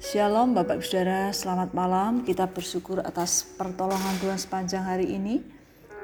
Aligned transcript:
Shalom 0.00 0.56
Bapak 0.56 0.80
Ibu 0.80 0.86
Saudara, 0.88 1.28
selamat 1.28 1.76
malam. 1.76 2.24
Kita 2.24 2.48
bersyukur 2.48 3.04
atas 3.04 3.44
pertolongan 3.44 4.16
Tuhan 4.16 4.40
sepanjang 4.40 4.88
hari 4.88 5.12
ini. 5.12 5.44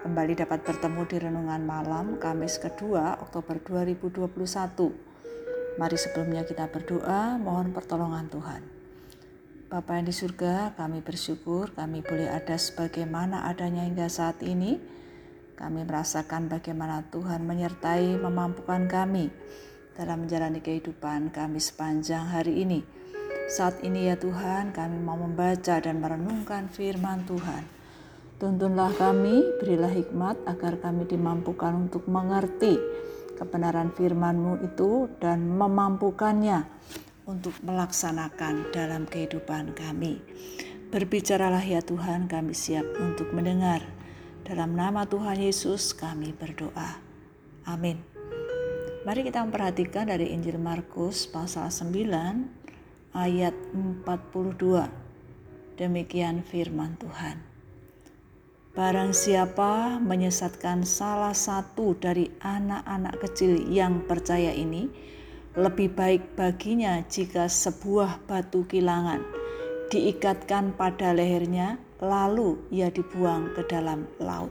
Kembali 0.05 0.37
dapat 0.37 0.69
bertemu 0.69 1.09
di 1.09 1.17
Renungan 1.17 1.65
Malam 1.65 2.21
Kamis 2.21 2.61
kedua 2.61 3.17
Oktober 3.25 3.57
2021. 3.57 5.81
Mari 5.81 5.97
sebelumnya 5.97 6.45
kita 6.45 6.69
berdoa, 6.69 7.41
mohon 7.41 7.73
pertolongan 7.73 8.29
Tuhan. 8.29 8.61
Bapa 9.73 9.97
yang 9.97 10.05
di 10.05 10.13
surga, 10.13 10.77
kami 10.77 11.01
bersyukur 11.01 11.73
kami 11.73 12.05
boleh 12.05 12.29
ada 12.29 12.61
sebagaimana 12.61 13.49
adanya 13.49 13.89
hingga 13.89 14.13
saat 14.13 14.45
ini. 14.45 14.77
Kami 15.57 15.89
merasakan 15.89 16.53
bagaimana 16.53 17.01
Tuhan 17.09 17.49
menyertai 17.49 18.21
memampukan 18.21 18.93
kami 18.93 19.33
dalam 19.97 20.29
menjalani 20.29 20.61
kehidupan 20.61 21.33
kami 21.33 21.57
sepanjang 21.57 22.29
hari 22.29 22.61
ini 22.61 22.85
saat 23.47 23.79
ini 23.87 24.11
ya 24.11 24.19
Tuhan 24.19 24.75
kami 24.75 24.99
mau 24.99 25.15
membaca 25.15 25.79
dan 25.79 26.03
merenungkan 26.03 26.67
firman 26.67 27.23
Tuhan. 27.31 27.63
Tuntunlah 28.43 28.91
kami, 28.99 29.63
berilah 29.63 29.89
hikmat 29.89 30.43
agar 30.51 30.77
kami 30.83 31.07
dimampukan 31.07 31.89
untuk 31.89 32.11
mengerti 32.11 32.77
kebenaran 33.39 33.95
firman-Mu 33.95 34.67
itu 34.67 35.09
dan 35.23 35.47
memampukannya 35.47 36.67
untuk 37.25 37.55
melaksanakan 37.63 38.75
dalam 38.75 39.07
kehidupan 39.07 39.73
kami. 39.79 40.21
Berbicaralah 40.91 41.63
ya 41.63 41.81
Tuhan, 41.81 42.27
kami 42.27 42.51
siap 42.51 42.85
untuk 42.99 43.31
mendengar. 43.31 43.81
Dalam 44.43 44.75
nama 44.75 45.07
Tuhan 45.07 45.39
Yesus 45.39 45.95
kami 45.95 46.35
berdoa. 46.35 46.99
Amin. 47.67 48.03
Mari 49.07 49.23
kita 49.23 49.39
memperhatikan 49.47 50.11
dari 50.11 50.35
Injil 50.35 50.59
Markus 50.59 51.31
pasal 51.31 51.71
9 51.71 52.66
ayat 53.15 53.55
42. 53.75 54.89
Demikian 55.77 56.43
firman 56.43 56.97
Tuhan. 56.97 57.45
Barang 58.73 59.17
siapa 59.17 60.01
menyesatkan 60.01 60.85
salah 60.85 61.33
satu 61.33 61.97
dari 61.97 62.29
anak-anak 62.41 63.25
kecil 63.25 63.57
yang 63.69 64.05
percaya 64.05 64.53
ini, 64.53 64.89
lebih 65.57 65.97
baik 65.97 66.37
baginya 66.37 67.01
jika 67.09 67.49
sebuah 67.49 68.21
batu 68.29 68.69
kilangan 68.69 69.25
diikatkan 69.89 70.75
pada 70.75 71.15
lehernya, 71.15 71.79
lalu 72.03 72.59
ia 72.75 72.91
dibuang 72.91 73.55
ke 73.55 73.63
dalam 73.71 74.05
laut. 74.19 74.51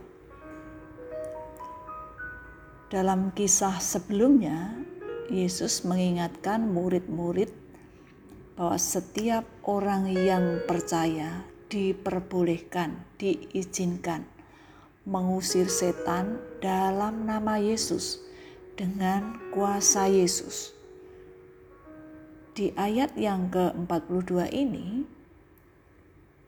Dalam 2.90 3.36
kisah 3.36 3.76
sebelumnya, 3.82 4.72
Yesus 5.28 5.84
mengingatkan 5.84 6.70
murid-murid 6.70 7.65
bahwa 8.56 8.80
setiap 8.80 9.44
orang 9.68 10.08
yang 10.12 10.64
percaya 10.64 11.44
diperbolehkan, 11.68 13.04
diizinkan 13.20 14.24
mengusir 15.06 15.68
setan 15.70 16.40
dalam 16.64 17.28
nama 17.30 17.60
Yesus 17.62 18.24
dengan 18.80 19.38
kuasa 19.52 20.08
Yesus. 20.08 20.72
Di 22.56 22.72
ayat 22.80 23.20
yang 23.20 23.52
ke-42 23.52 24.48
ini, 24.56 25.04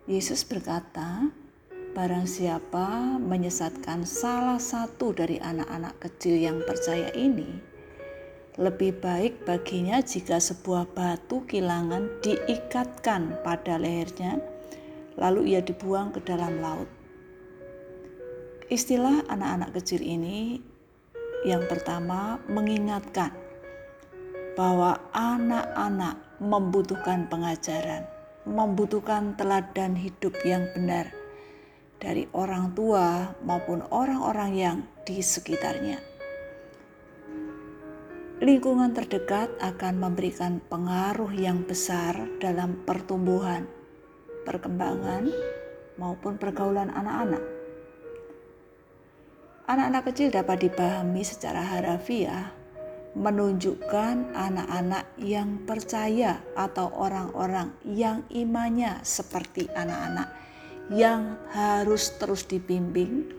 Yesus 0.07 0.47
berkata, 0.47 1.27
Barang 1.91 2.29
siapa 2.29 3.17
menyesatkan 3.17 4.05
salah 4.05 4.61
satu 4.61 5.17
dari 5.17 5.41
anak-anak 5.41 5.97
kecil 5.97 6.37
yang 6.37 6.61
percaya 6.61 7.09
ini, 7.17 7.57
lebih 8.57 8.97
baik 8.97 9.45
baginya 9.45 10.01
jika 10.01 10.41
sebuah 10.41 10.89
batu 10.97 11.45
kilangan 11.45 12.09
diikatkan 12.25 13.45
pada 13.45 13.77
lehernya, 13.77 14.41
lalu 15.13 15.53
ia 15.53 15.61
dibuang 15.61 16.09
ke 16.09 16.25
dalam 16.25 16.57
laut. 16.57 16.89
Istilah 18.65 19.29
anak-anak 19.29 19.77
kecil 19.77 20.01
ini 20.01 20.57
yang 21.45 21.69
pertama 21.69 22.41
mengingatkan 22.49 23.29
bahwa 24.57 24.97
anak-anak 25.13 26.17
membutuhkan 26.41 27.29
pengajaran, 27.29 28.09
membutuhkan 28.49 29.37
teladan 29.37 29.93
hidup 29.93 30.33
yang 30.41 30.65
benar 30.73 31.13
dari 32.01 32.25
orang 32.33 32.73
tua 32.73 33.37
maupun 33.45 33.85
orang-orang 33.93 34.51
yang 34.57 34.77
di 35.05 35.21
sekitarnya 35.21 36.06
lingkungan 38.37 38.93
terdekat 38.93 39.49
akan 39.57 39.97
memberikan 39.97 40.61
pengaruh 40.69 41.33
yang 41.33 41.65
besar 41.65 42.13
dalam 42.37 42.85
pertumbuhan, 42.85 43.65
perkembangan, 44.45 45.25
maupun 45.97 46.37
pergaulan 46.37 46.93
anak-anak. 46.93 47.41
Anak-anak 49.65 50.03
kecil 50.13 50.29
dapat 50.29 50.69
dipahami 50.69 51.25
secara 51.25 51.65
harafiah 51.65 52.53
menunjukkan 53.17 54.37
anak-anak 54.37 55.17
yang 55.17 55.65
percaya 55.65 56.37
atau 56.53 56.93
orang-orang 56.93 57.73
yang 57.89 58.21
imannya 58.29 59.01
seperti 59.01 59.65
anak-anak 59.73 60.29
yang 60.93 61.41
harus 61.49 62.13
terus 62.21 62.45
dibimbing 62.45 63.33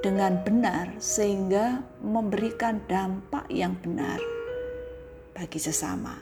dengan 0.00 0.40
benar 0.40 0.96
sehingga 0.96 1.84
memberikan 2.00 2.80
dampak 2.88 3.44
yang 3.52 3.76
benar 3.84 4.37
bagi 5.38 5.62
sesama. 5.62 6.18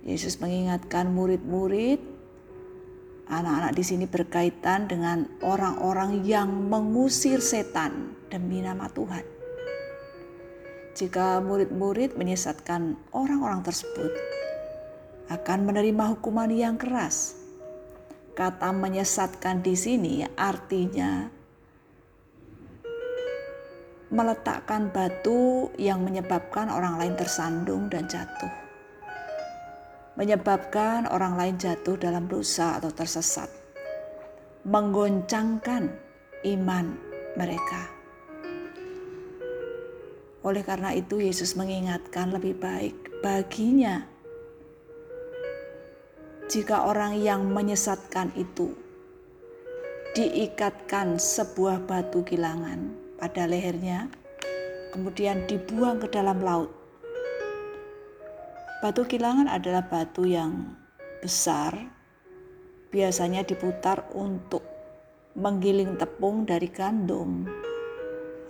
Yesus 0.00 0.40
mengingatkan 0.40 1.12
murid-murid, 1.12 2.00
anak-anak 3.28 3.76
di 3.76 3.84
sini 3.84 4.08
berkaitan 4.08 4.88
dengan 4.88 5.28
orang-orang 5.44 6.24
yang 6.24 6.48
mengusir 6.48 7.44
setan 7.44 8.16
demi 8.32 8.64
nama 8.64 8.88
Tuhan. 8.88 9.24
Jika 10.96 11.44
murid-murid 11.44 12.16
menyesatkan 12.16 12.96
orang-orang 13.12 13.60
tersebut, 13.60 14.12
akan 15.28 15.68
menerima 15.68 16.16
hukuman 16.16 16.48
yang 16.48 16.80
keras. 16.80 17.36
Kata 18.32 18.72
menyesatkan 18.72 19.60
di 19.60 19.76
sini 19.76 20.24
artinya 20.32 21.28
meletakkan 24.14 24.94
batu 24.94 25.74
yang 25.74 26.06
menyebabkan 26.06 26.70
orang 26.70 27.02
lain 27.02 27.18
tersandung 27.18 27.90
dan 27.90 28.06
jatuh. 28.06 28.48
Menyebabkan 30.14 31.10
orang 31.10 31.34
lain 31.34 31.58
jatuh 31.58 31.98
dalam 31.98 32.30
dosa 32.30 32.78
atau 32.78 32.94
tersesat. 32.94 33.50
Menggoncangkan 34.62 35.90
iman 36.46 36.94
mereka. 37.34 37.90
Oleh 40.46 40.62
karena 40.62 40.94
itu 40.94 41.18
Yesus 41.18 41.58
mengingatkan 41.58 42.30
lebih 42.30 42.54
baik 42.62 42.94
baginya 43.18 44.06
jika 46.46 46.86
orang 46.86 47.16
yang 47.18 47.48
menyesatkan 47.48 48.30
itu 48.36 48.76
diikatkan 50.12 51.16
sebuah 51.16 51.88
batu 51.88 52.20
kilangan 52.22 53.03
pada 53.18 53.46
lehernya, 53.46 54.10
kemudian 54.94 55.46
dibuang 55.46 55.98
ke 56.02 56.10
dalam 56.10 56.42
laut. 56.42 56.70
Batu 58.84 59.08
kilangan 59.08 59.48
adalah 59.48 59.86
batu 59.88 60.28
yang 60.28 60.76
besar, 61.24 61.72
biasanya 62.92 63.42
diputar 63.42 64.06
untuk 64.12 64.62
menggiling 65.34 65.98
tepung 65.98 66.46
dari 66.46 66.68
gandum 66.70 67.48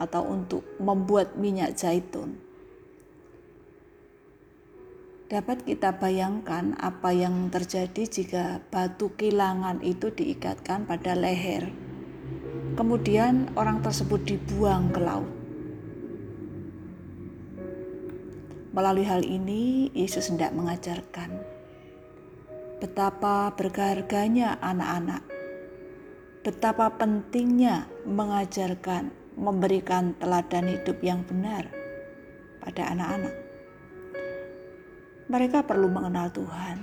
atau 0.03 0.27
untuk 0.27 0.67
membuat 0.83 1.39
minyak 1.39 1.79
zaitun. 1.79 2.37
Dapat 5.25 5.65
kita 5.65 5.97
bayangkan 5.97 6.77
apa 6.77 7.15
yang 7.15 7.49
terjadi 7.49 8.05
jika 8.05 8.45
batu 8.69 9.17
kilangan 9.17 9.81
itu 9.81 10.13
diikatkan 10.13 10.85
pada 10.85 11.17
leher 11.17 11.84
Kemudian 12.75 13.55
orang 13.55 13.87
tersebut 13.87 14.27
dibuang 14.27 14.91
ke 14.91 14.99
laut. 14.99 15.31
Melalui 18.75 19.07
hal 19.07 19.23
ini, 19.23 19.95
Yesus 19.95 20.27
hendak 20.35 20.51
mengajarkan 20.51 21.39
betapa 22.83 23.55
berharganya 23.55 24.59
anak-anak, 24.59 25.23
betapa 26.43 26.91
pentingnya 26.99 27.87
mengajarkan, 28.03 29.15
memberikan 29.39 30.19
teladan 30.19 30.75
hidup 30.75 30.99
yang 30.99 31.23
benar 31.23 31.71
pada 32.59 32.91
anak-anak. 32.91 33.35
Mereka 35.31 35.63
perlu 35.63 35.87
mengenal 35.87 36.35
Tuhan. 36.35 36.77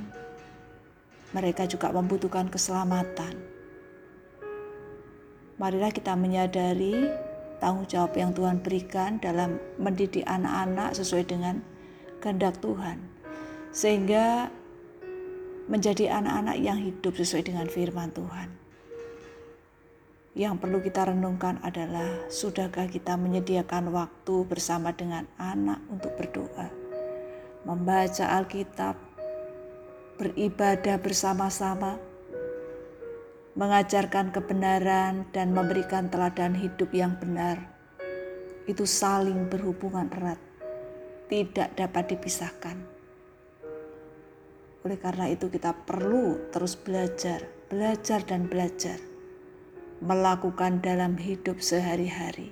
Mereka 1.35 1.67
juga 1.67 1.91
membutuhkan 1.91 2.47
keselamatan 2.47 3.60
marilah 5.61 5.93
kita 5.93 6.17
menyadari 6.17 7.05
tanggung 7.61 7.85
jawab 7.85 8.17
yang 8.17 8.33
Tuhan 8.33 8.65
berikan 8.65 9.21
dalam 9.21 9.61
mendidik 9.77 10.25
anak-anak 10.25 10.97
sesuai 10.97 11.29
dengan 11.29 11.61
kehendak 12.17 12.57
Tuhan. 12.65 12.97
Sehingga 13.69 14.49
menjadi 15.69 16.17
anak-anak 16.17 16.57
yang 16.57 16.81
hidup 16.81 17.13
sesuai 17.13 17.45
dengan 17.45 17.69
firman 17.69 18.09
Tuhan. 18.09 18.49
Yang 20.33 20.55
perlu 20.57 20.81
kita 20.81 21.13
renungkan 21.13 21.61
adalah 21.61 22.09
sudahkah 22.33 22.89
kita 22.89 23.13
menyediakan 23.13 23.93
waktu 23.93 24.35
bersama 24.49 24.95
dengan 24.95 25.29
anak 25.37 25.77
untuk 25.91 26.17
berdoa, 26.17 26.71
membaca 27.67 28.25
Alkitab, 28.39 28.95
beribadah 30.17 30.97
bersama-sama, 30.97 31.99
mengajarkan 33.51 34.31
kebenaran 34.31 35.27
dan 35.35 35.51
memberikan 35.51 36.07
teladan 36.07 36.55
hidup 36.55 36.87
yang 36.95 37.19
benar. 37.19 37.59
Itu 38.63 38.87
saling 38.87 39.51
berhubungan 39.51 40.07
erat, 40.15 40.39
tidak 41.27 41.75
dapat 41.75 42.15
dipisahkan. 42.15 42.77
Oleh 44.81 44.97
karena 44.97 45.29
itu 45.29 45.51
kita 45.51 45.75
perlu 45.85 46.49
terus 46.49 46.79
belajar, 46.79 47.43
belajar 47.69 48.23
dan 48.25 48.47
belajar 48.47 48.97
melakukan 50.01 50.81
dalam 50.81 51.13
hidup 51.13 51.61
sehari-hari. 51.61 52.49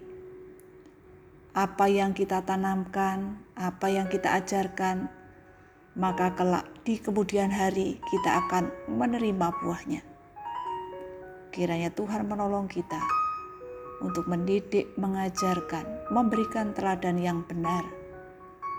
Apa 1.57 1.90
yang 1.90 2.13
kita 2.13 2.45
tanamkan, 2.45 3.42
apa 3.57 3.90
yang 3.90 4.06
kita 4.06 4.38
ajarkan, 4.38 5.10
maka 5.98 6.38
kelak 6.38 6.69
di 6.86 7.02
kemudian 7.02 7.50
hari 7.50 7.98
kita 8.13 8.45
akan 8.45 8.69
menerima 8.86 9.50
buahnya. 9.66 10.09
Kiranya 11.50 11.90
Tuhan 11.90 12.30
menolong 12.30 12.69
kita 12.69 13.01
untuk 14.06 14.30
mendidik, 14.30 14.94
mengajarkan, 15.01 16.13
memberikan 16.13 16.78
teladan 16.78 17.18
yang 17.18 17.42
benar 17.50 17.84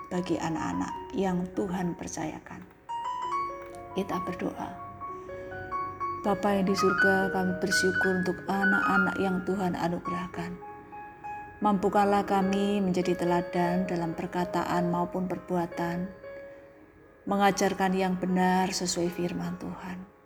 bagi 0.07 0.39
anak-anak 0.39 0.93
yang 1.15 1.47
Tuhan 1.59 1.99
percayakan. 1.99 2.63
Kita 3.99 4.23
berdoa. 4.23 4.71
Bapa 6.21 6.53
yang 6.53 6.69
di 6.69 6.77
surga, 6.77 7.33
kami 7.33 7.53
bersyukur 7.59 8.23
untuk 8.23 8.39
anak-anak 8.45 9.17
yang 9.19 9.41
Tuhan 9.49 9.73
anugerahkan. 9.73 10.53
Mampukanlah 11.65 12.23
kami 12.29 12.79
menjadi 12.85 13.19
teladan 13.19 13.89
dalam 13.89 14.15
perkataan 14.15 14.93
maupun 14.93 15.27
perbuatan, 15.27 16.07
mengajarkan 17.25 17.93
yang 17.99 18.15
benar 18.21 18.71
sesuai 18.71 19.11
firman 19.11 19.57
Tuhan. 19.59 20.20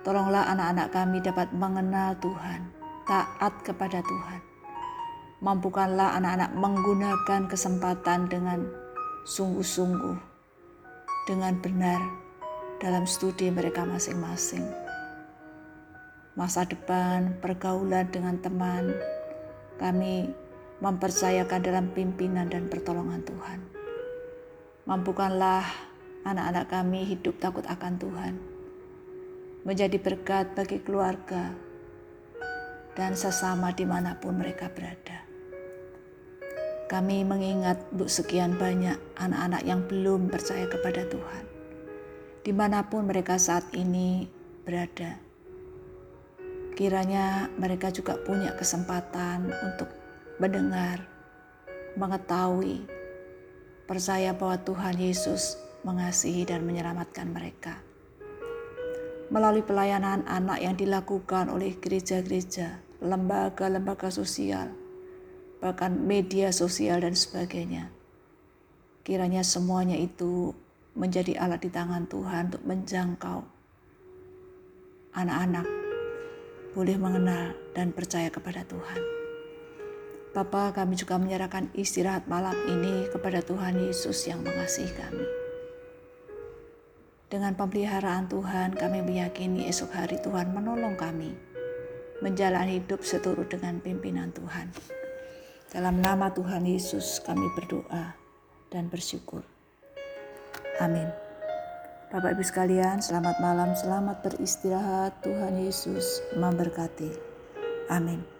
Tolonglah 0.00 0.48
anak-anak 0.52 0.88
kami 0.92 1.20
dapat 1.20 1.52
mengenal 1.52 2.16
Tuhan, 2.18 2.72
taat 3.04 3.52
kepada 3.64 4.00
Tuhan. 4.00 4.40
Mampukanlah 5.40 6.16
anak-anak 6.20 6.56
menggunakan 6.56 7.48
kesempatan 7.48 8.28
dengan 8.28 8.64
sungguh-sungguh, 9.28 10.16
dengan 11.28 11.56
benar 11.60 12.00
dalam 12.80 13.04
studi 13.04 13.52
mereka 13.52 13.84
masing-masing 13.84 14.90
masa 16.40 16.64
depan, 16.64 17.36
pergaulan 17.44 18.08
dengan 18.08 18.40
teman, 18.40 18.96
kami 19.76 20.30
mempercayakan 20.80 21.60
dalam 21.60 21.86
pimpinan 21.92 22.48
dan 22.48 22.64
pertolongan 22.70 23.20
Tuhan. 23.26 23.60
Mampukanlah 24.88 25.68
anak-anak 26.24 26.64
kami 26.72 27.04
hidup 27.04 27.36
takut 27.42 27.66
akan 27.68 28.00
Tuhan, 28.00 28.34
menjadi 29.70 30.02
berkat 30.02 30.50
bagi 30.58 30.82
keluarga 30.82 31.54
dan 32.98 33.14
sesama 33.14 33.70
di 33.70 33.86
mana 33.86 34.18
pun 34.18 34.34
mereka 34.34 34.66
berada. 34.66 35.22
Kami 36.90 37.22
mengingat 37.22 37.78
untuk 37.94 38.10
sekian 38.10 38.58
banyak 38.58 38.98
anak-anak 39.14 39.62
yang 39.62 39.86
belum 39.86 40.26
percaya 40.26 40.66
kepada 40.66 41.06
Tuhan. 41.06 41.44
Di 42.42 42.50
mana 42.50 42.82
pun 42.82 43.06
mereka 43.06 43.38
saat 43.38 43.62
ini 43.70 44.26
berada, 44.66 45.30
Kiranya 46.80 47.52
mereka 47.60 47.92
juga 47.92 48.16
punya 48.16 48.56
kesempatan 48.56 49.52
untuk 49.52 49.92
mendengar, 50.40 51.04
mengetahui, 51.92 52.88
percaya 53.84 54.32
bahwa 54.32 54.56
Tuhan 54.64 54.96
Yesus 54.96 55.60
mengasihi 55.84 56.48
dan 56.48 56.64
menyelamatkan 56.64 57.28
mereka. 57.28 57.89
Melalui 59.30 59.62
pelayanan 59.62 60.26
anak 60.26 60.58
yang 60.58 60.74
dilakukan 60.74 61.54
oleh 61.54 61.78
gereja-gereja, 61.78 62.82
lembaga-lembaga 62.98 64.10
sosial, 64.10 64.74
bahkan 65.62 65.94
media 65.94 66.50
sosial 66.50 66.98
dan 67.00 67.14
sebagainya. 67.14 67.94
Kiranya 69.06 69.46
semuanya 69.46 69.94
itu 69.94 70.52
menjadi 70.98 71.38
alat 71.38 71.62
di 71.62 71.70
tangan 71.70 72.10
Tuhan 72.10 72.50
untuk 72.50 72.64
menjangkau 72.66 73.40
anak-anak 75.14 75.66
boleh 76.70 76.96
mengenal 76.98 77.54
dan 77.74 77.90
percaya 77.90 78.30
kepada 78.30 78.62
Tuhan. 78.62 79.02
Bapa, 80.30 80.70
kami 80.70 80.94
juga 80.94 81.18
menyerahkan 81.18 81.74
istirahat 81.74 82.30
malam 82.30 82.54
ini 82.70 83.10
kepada 83.10 83.42
Tuhan 83.42 83.74
Yesus 83.82 84.30
yang 84.30 84.46
mengasihi 84.46 84.94
kami. 84.94 85.39
Dengan 87.30 87.54
pemeliharaan 87.54 88.26
Tuhan, 88.26 88.74
kami 88.74 89.06
meyakini 89.06 89.70
esok 89.70 89.94
hari 89.94 90.18
Tuhan 90.18 90.50
menolong 90.50 90.98
kami 90.98 91.30
menjalani 92.26 92.82
hidup 92.82 93.06
seturut 93.06 93.46
dengan 93.46 93.78
pimpinan 93.78 94.34
Tuhan. 94.34 94.74
Dalam 95.70 96.02
nama 96.02 96.34
Tuhan 96.34 96.66
Yesus 96.66 97.22
kami 97.22 97.46
berdoa 97.54 98.18
dan 98.74 98.90
bersyukur. 98.90 99.46
Amin. 100.82 101.06
Bapak 102.10 102.34
Ibu 102.34 102.42
sekalian, 102.42 102.98
selamat 102.98 103.38
malam, 103.38 103.78
selamat 103.78 104.26
beristirahat. 104.26 105.22
Tuhan 105.22 105.62
Yesus 105.62 106.26
memberkati. 106.34 107.14
Amin. 107.94 108.39